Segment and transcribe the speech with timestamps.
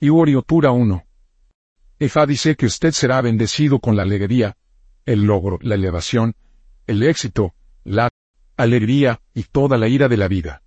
[0.00, 1.04] y Oriotura 1.
[1.98, 4.56] Efa dice que usted será bendecido con la alegría,
[5.04, 6.34] el logro, la elevación,
[6.86, 8.08] el éxito, la
[8.56, 10.62] alegría y toda la ira de la vida.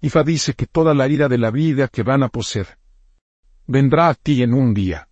[0.00, 2.78] Ifa dice que toda la ira de la vida que van a poseer
[3.66, 5.08] vendrá a ti en un día.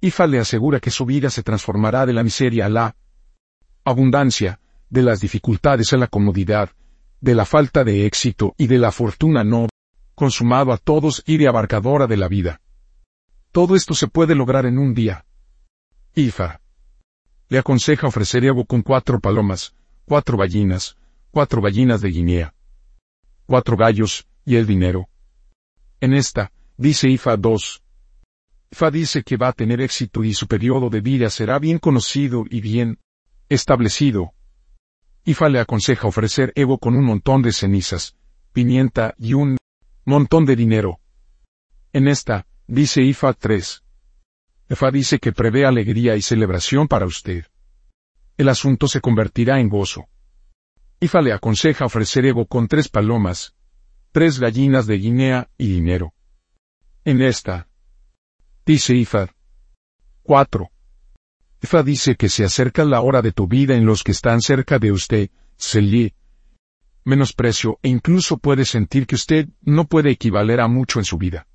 [0.00, 2.96] Ifa le asegura que su vida se transformará de la miseria a la
[3.84, 4.58] abundancia,
[4.88, 6.70] de las dificultades a la comodidad,
[7.20, 9.68] de la falta de éxito y de la fortuna no
[10.20, 12.60] consumado a todos y de abarcadora de la vida.
[13.52, 15.24] Todo esto se puede lograr en un día.
[16.14, 16.60] Ifa
[17.48, 20.98] le aconseja ofrecer ego con cuatro palomas, cuatro gallinas,
[21.30, 22.54] cuatro gallinas de Guinea,
[23.46, 25.08] cuatro gallos, y el dinero.
[26.00, 27.82] En esta, dice Ifa 2.
[28.72, 32.44] Ifa dice que va a tener éxito y su periodo de vida será bien conocido
[32.48, 32.98] y bien
[33.48, 34.32] establecido.
[35.24, 38.16] Ifa le aconseja ofrecer ego con un montón de cenizas,
[38.52, 39.56] pimienta y un
[40.10, 41.00] montón de dinero.
[41.92, 43.82] En esta, dice Ifa 3.
[44.68, 47.46] Ifa dice que prevé alegría y celebración para usted.
[48.36, 50.08] El asunto se convertirá en gozo.
[51.00, 53.54] Ifa le aconseja ofrecer ego con tres palomas,
[54.12, 56.12] tres gallinas de Guinea y dinero.
[57.04, 57.68] En esta,
[58.66, 59.34] dice Ifa
[60.22, 60.70] 4.
[61.62, 64.78] Ifa dice que se acerca la hora de tu vida en los que están cerca
[64.78, 65.30] de usted,
[65.74, 66.19] Menos
[67.04, 71.46] Menosprecio e incluso puede sentir que usted no puede equivaler a mucho en su vida.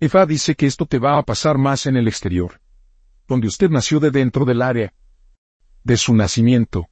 [0.00, 2.60] Ifa dice que esto te va a pasar más en el exterior,
[3.28, 4.92] donde usted nació de dentro del área
[5.84, 6.88] de su nacimiento,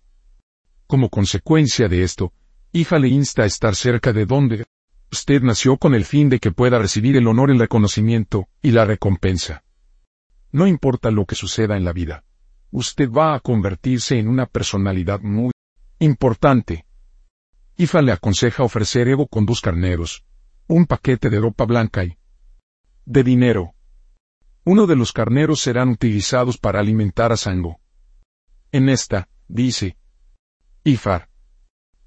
[0.91, 2.33] como consecuencia de esto,
[2.73, 4.67] Ifa le insta a estar cerca de donde
[5.13, 8.85] usted nació con el fin de que pueda recibir el honor, el reconocimiento y la
[8.85, 9.63] recompensa.
[10.51, 12.25] No importa lo que suceda en la vida,
[12.73, 15.53] usted va a convertirse en una personalidad muy
[16.01, 16.87] importante.
[17.81, 20.23] Ifa le aconseja ofrecer Evo con dos carneros,
[20.67, 22.19] un paquete de ropa blanca y
[23.07, 23.73] de dinero.
[24.65, 27.81] Uno de los carneros serán utilizados para alimentar a Sango.
[28.71, 29.97] En esta, dice,
[30.85, 31.31] IFAR.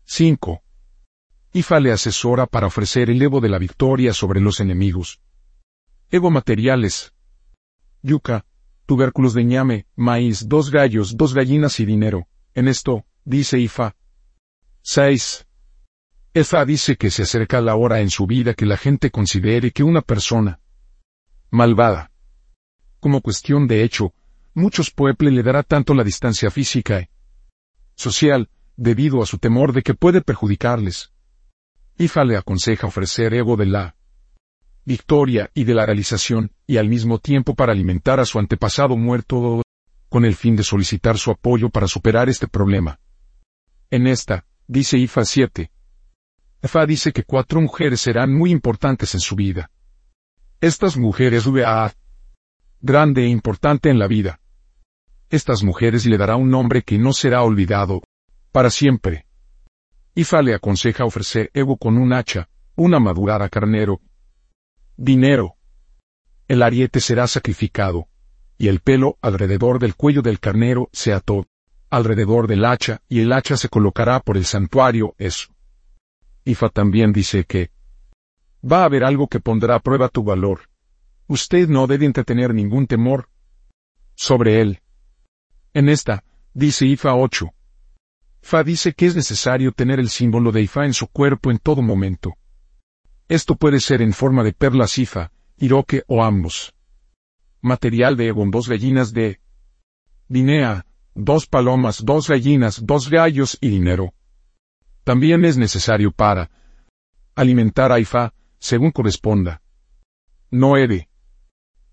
[0.04, 0.62] 5.
[1.54, 5.22] IFA le asesora para ofrecer el Evo de la victoria sobre los enemigos.
[6.12, 7.16] Evo materiales.
[8.04, 8.46] Yuca,
[8.86, 12.28] tubérculos de ñame, maíz, dos gallos, dos gallinas y dinero.
[12.54, 13.96] En esto, dice IFA.
[14.84, 15.48] 6.
[16.36, 19.84] IFA dice que se acerca la hora en su vida que la gente considere que
[19.84, 20.60] una persona
[21.52, 22.12] malvada.
[23.00, 24.16] Como cuestión de hecho,
[24.56, 27.10] muchos pueblos le dará tanto la distancia física y
[27.96, 31.12] social, debido a su temor de que puede perjudicarles.
[32.00, 33.96] Ifa le aconseja ofrecer ego de la
[34.86, 39.62] victoria y de la realización, y al mismo tiempo para alimentar a su antepasado muerto,
[40.10, 43.00] con el fin de solicitar su apoyo para superar este problema.
[43.92, 45.73] En esta, dice Ifa 7.
[46.64, 49.70] Ifa dice que cuatro mujeres serán muy importantes en su vida.
[50.62, 51.94] Estas mujeres a
[52.80, 54.40] grande e importante en la vida.
[55.30, 58.02] Estas mujeres le dará un nombre que no será olvidado,
[58.54, 59.26] para siempre.
[60.16, 64.00] Ifa le aconseja ofrecer ego con un hacha, una madurada carnero.
[64.96, 65.56] Dinero.
[66.48, 68.08] El ariete será sacrificado,
[68.58, 71.46] y el pelo alrededor del cuello del carnero se ató,
[71.90, 75.53] alrededor del hacha, y el hacha se colocará por el santuario, eso.
[76.46, 77.72] Ifa también dice que
[78.64, 80.70] va a haber algo que pondrá a prueba tu valor.
[81.28, 83.30] Usted no debe entretener ningún temor
[84.16, 84.82] sobre él.
[85.74, 86.24] En esta,
[86.54, 87.54] dice Ifa 8,
[88.42, 91.82] Fa dice que es necesario tener el símbolo de Ifa en su cuerpo en todo
[91.82, 92.36] momento.
[93.30, 96.74] Esto puede ser en forma de perlas Ifa, Iroque o ambos.
[97.62, 99.40] Material de Egon, dos gallinas de
[100.28, 104.14] Dinea, dos palomas, dos gallinas, dos gallos y dinero.
[105.04, 106.50] También es necesario para
[107.36, 109.62] alimentar a Ifa, según corresponda.
[110.50, 111.10] No Ede.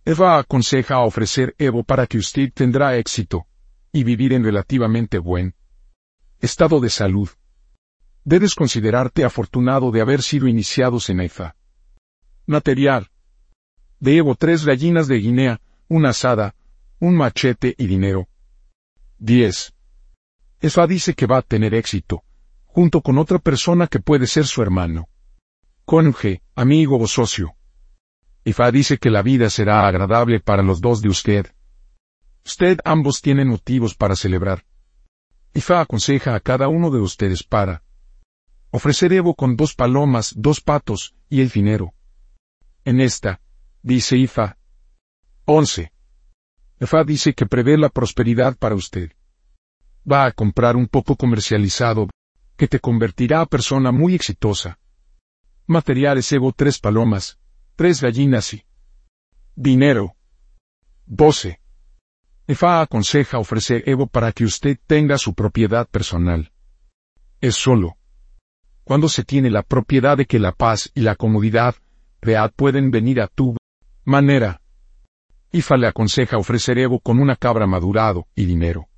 [0.04, 3.46] Eva aconseja ofrecer Evo para que usted tendrá éxito
[3.92, 5.54] y vivir en relativamente buen
[6.40, 7.28] Estado de salud.
[8.24, 11.54] Debes considerarte afortunado de haber sido iniciados en EFA.
[12.46, 13.10] Material.
[13.98, 16.54] Debo tres gallinas de Guinea, una asada,
[16.98, 18.28] un machete y dinero.
[19.18, 19.74] 10.
[20.62, 22.24] EFA dice que va a tener éxito,
[22.72, 25.08] junto con otra persona que puede ser su hermano.
[25.84, 27.56] Cónyuge, amigo o socio.
[28.44, 31.46] EFA dice que la vida será agradable para los dos de usted.
[32.44, 34.64] Usted ambos tienen motivos para celebrar.
[35.52, 37.82] Ifa aconseja a cada uno de ustedes para
[38.70, 41.92] ofrecer Evo con dos palomas, dos patos y el dinero.
[42.84, 43.40] En esta,
[43.82, 44.56] dice Ifa.
[45.44, 45.92] 11.
[46.80, 49.12] Ifa dice que prevé la prosperidad para usted.
[50.10, 52.08] Va a comprar un poco comercializado,
[52.60, 54.78] que te convertirá a persona muy exitosa.
[55.66, 57.38] Materiales Evo tres palomas,
[57.74, 58.66] tres gallinas y
[59.54, 60.14] dinero.
[61.06, 61.58] 12.
[62.46, 66.52] Efa aconseja ofrecer Evo para que usted tenga su propiedad personal.
[67.40, 67.96] Es solo
[68.84, 71.76] cuando se tiene la propiedad de que la paz y la comodidad
[72.20, 73.56] real pueden venir a tu
[74.04, 74.60] manera.
[75.50, 78.90] Ifa le aconseja ofrecer Evo con una cabra madurado y dinero.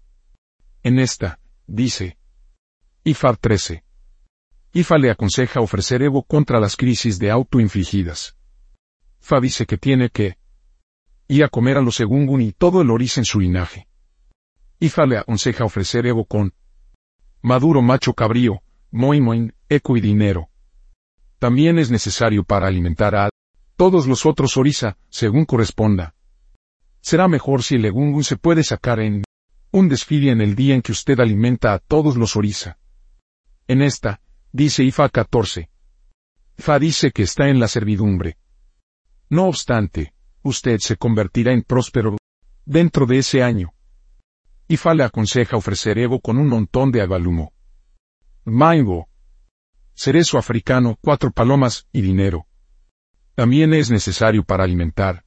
[0.83, 1.39] En esta,
[1.69, 2.19] dice.
[3.05, 3.83] Ifa 13.
[4.75, 8.37] Ifa le aconseja ofrecer Evo contra las crisis de autoinfligidas.
[9.19, 10.39] Fa dice que tiene que
[11.27, 13.89] ir a comer a los segungun y todo el oriz en su linaje.
[14.79, 16.55] Ifa le aconseja ofrecer Evo con
[17.41, 18.63] maduro macho cabrío,
[18.93, 20.49] moin eco y dinero.
[21.41, 23.31] También es necesario para alimentar a
[23.75, 26.15] todos los otros orisa, según corresponda.
[27.01, 29.25] Será mejor si el legungun se puede sacar en
[29.73, 32.79] un desfile en el día en que usted alimenta a todos los orisa.
[33.73, 34.21] En esta,
[34.53, 35.71] dice Ifa 14.
[36.59, 38.37] Fa dice que está en la servidumbre.
[39.31, 42.19] No obstante, usted se convertirá en próspero
[42.67, 43.73] dentro de ese año.
[44.69, 47.55] Ifa le aconseja ofrecer Evo con un montón de agalumo.
[48.45, 49.09] Maingo.
[49.95, 52.47] Cerezo africano, cuatro palomas y dinero.
[53.35, 55.25] También es necesario para alimentar.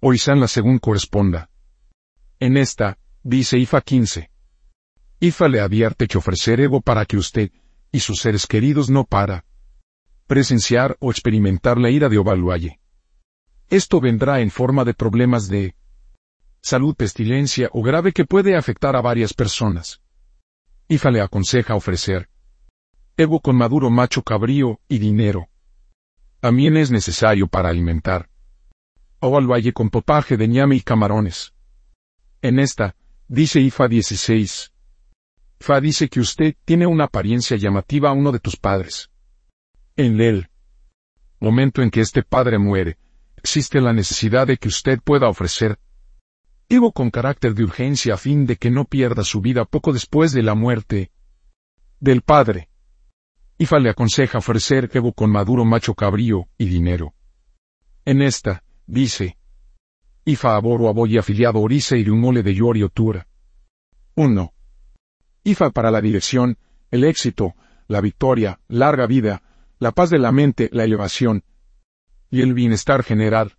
[0.00, 1.50] Oisanla según corresponda.
[2.38, 4.29] En esta, dice IFA 15.
[5.20, 7.50] IFA le advierte que ofrecer ego para que usted
[7.92, 9.44] y sus seres queridos no para
[10.26, 12.80] presenciar o experimentar la ira de Ovaluaye.
[13.68, 15.74] Esto vendrá en forma de problemas de
[16.62, 20.00] salud, pestilencia o grave que puede afectar a varias personas.
[20.88, 22.30] IFA le aconseja ofrecer
[23.18, 25.50] ego con maduro macho cabrío y dinero.
[26.40, 28.30] También es necesario para alimentar.
[29.18, 31.52] O al valle con popaje de ñame y camarones.
[32.40, 32.96] En esta,
[33.28, 34.69] dice IFA 16.
[35.60, 39.10] Fa dice que usted tiene una apariencia llamativa a uno de tus padres.
[39.94, 40.48] En el
[41.38, 42.96] momento en que este padre muere,
[43.36, 45.78] existe la necesidad de que usted pueda ofrecer
[46.68, 50.32] Ego con carácter de urgencia a fin de que no pierda su vida poco después
[50.32, 51.10] de la muerte
[51.98, 52.68] del padre.
[53.58, 57.12] Ifa le aconseja ofrecer Evo con maduro macho cabrío y dinero.
[58.04, 59.36] En esta, dice.
[60.24, 63.26] Ifa aboro aboy afiliado Orisa y mole de Yori Otura.
[64.14, 64.54] 1.
[65.44, 66.58] Ifa para la dirección,
[66.90, 67.54] el éxito,
[67.88, 69.42] la victoria, larga vida,
[69.78, 71.44] la paz de la mente, la elevación
[72.30, 73.56] y el bienestar general.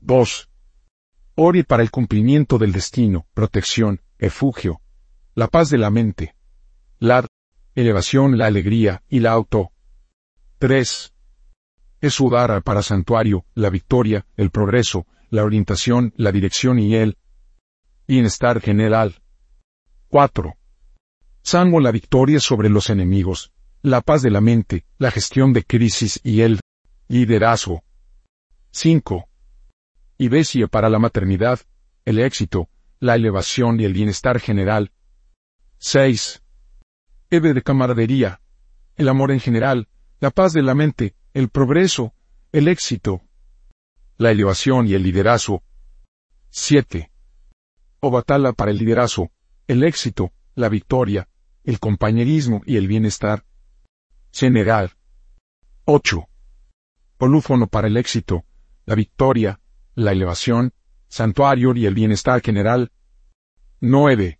[0.00, 0.48] 2.
[1.34, 4.80] Ori para el cumplimiento del destino, protección, refugio,
[5.34, 6.34] la paz de la mente,
[6.98, 7.26] la
[7.74, 9.72] elevación, la alegría y la auto.
[10.58, 11.12] 3.
[12.00, 17.16] Esudara para santuario, la victoria, el progreso, la orientación, la dirección y el
[18.06, 19.22] bienestar general.
[20.08, 20.54] 4.
[21.42, 23.52] Sango la victoria sobre los enemigos,
[23.82, 26.60] la paz de la mente, la gestión de crisis y el
[27.08, 27.82] liderazgo.
[28.70, 29.28] 5
[30.18, 31.60] y Besia para la maternidad,
[32.04, 32.68] el éxito,
[33.00, 34.92] la elevación y el bienestar general.
[35.78, 36.42] 6.
[37.28, 38.40] Eve de camaradería,
[38.94, 39.88] el amor en general,
[40.20, 42.14] la paz de la mente, el progreso,
[42.52, 43.20] el éxito,
[44.16, 45.64] la elevación y el liderazgo.
[46.50, 47.10] 7.
[47.98, 49.32] Obatala para el liderazgo,
[49.66, 51.28] el éxito, la victoria,
[51.64, 53.44] el compañerismo y el bienestar.
[54.32, 54.92] General.
[55.84, 56.28] 8.
[57.18, 58.44] Polúfono para el éxito,
[58.84, 59.60] la victoria,
[59.94, 60.72] la elevación,
[61.08, 62.90] santuario y el bienestar general.
[63.80, 64.38] 9.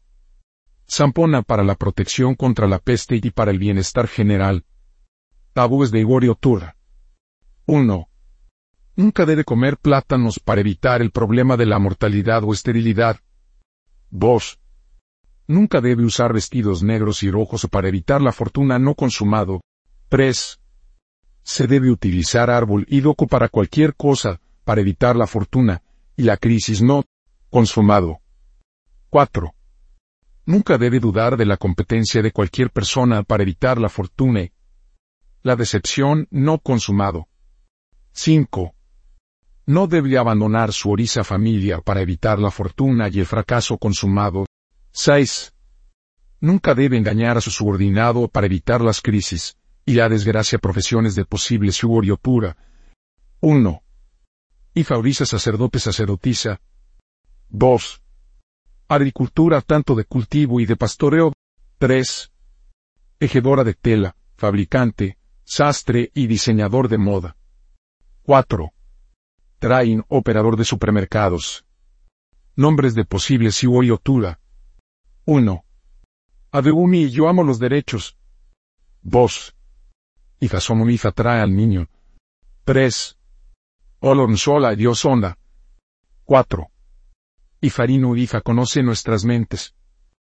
[0.89, 4.65] Zampona para la protección contra la peste y para el bienestar general.
[5.53, 6.75] Tabúes de Igorio Tur.
[7.67, 8.09] 1.
[8.97, 13.21] Nunca debe comer plátanos para evitar el problema de la mortalidad o esterilidad.
[14.11, 14.62] 2.
[15.53, 19.61] Nunca debe usar vestidos negros y rojos para evitar la fortuna no consumado.
[20.09, 20.59] 3.
[21.43, 25.83] Se debe utilizar árbol y doco para cualquier cosa, para evitar la fortuna
[26.17, 27.05] y la crisis no
[27.51, 28.21] consumado.
[29.11, 29.53] 4.
[30.47, 34.49] Nunca debe dudar de la competencia de cualquier persona para evitar la fortuna.
[35.43, 37.29] La decepción no consumado.
[38.13, 38.73] 5.
[39.67, 44.47] No debe abandonar su orisa familia para evitar la fortuna y el fracaso consumado.
[44.93, 45.55] 6.
[46.41, 49.57] Nunca debe engañar a su subordinado para evitar las crisis
[49.87, 52.57] y la desgracia profesiones de posible suborio pura.
[53.41, 53.83] 1.
[54.75, 56.61] Y favoriza sacerdote sacerdotisa.
[57.49, 58.03] 2.
[58.89, 61.33] Agricultura tanto de cultivo y de pastoreo.
[61.79, 62.31] 3.
[63.19, 67.37] Ejedora de tela, fabricante, sastre y diseñador de moda.
[68.25, 68.73] 4.
[69.59, 71.65] Train, operador de supermercados.
[72.57, 73.97] Nombres de posible Siborio
[75.25, 75.65] 1.
[76.51, 78.19] Adegumi y yo amo los derechos.
[79.03, 79.55] 2.
[80.41, 81.89] Hijasomu trae al niño.
[82.65, 83.19] 3.
[84.01, 85.39] Olon sola Dios onda.
[86.25, 86.69] 4.
[87.61, 89.77] Ifarinu hija conoce nuestras mentes.